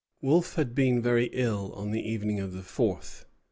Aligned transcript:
Wolfe 0.19 0.55
had 0.55 0.73
been 0.73 0.99
very 0.99 1.25
ill 1.31 1.73
on 1.73 1.91
the 1.91 2.01
evening 2.01 2.39
of 2.39 2.53
the 2.53 2.63
fourth. 2.63 3.25